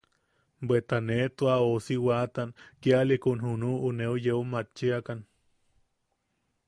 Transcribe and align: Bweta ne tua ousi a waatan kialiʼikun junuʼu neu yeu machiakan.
Bweta 0.67 0.97
ne 1.07 1.17
tua 1.37 1.53
ousi 1.67 1.95
a 1.99 2.03
waatan 2.05 2.49
kialiʼikun 2.81 3.37
junuʼu 3.45 3.87
neu 3.97 4.15
yeu 4.25 4.41
machiakan. 4.51 5.19